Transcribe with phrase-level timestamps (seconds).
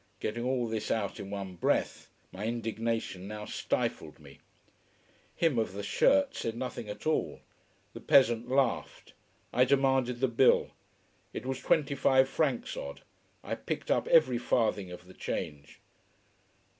[0.19, 4.39] Getting all this out in one breath, my indignation now stifled me.
[5.35, 7.41] Him of the shirt said nothing at all.
[7.93, 9.13] The peasant laughed.
[9.53, 10.71] I demanded the bill.
[11.33, 13.01] It was twenty five francs odd.
[13.43, 15.79] I picked up every farthing of the change.